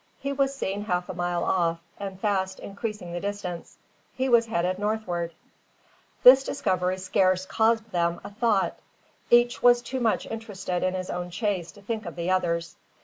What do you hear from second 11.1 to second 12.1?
own chase to think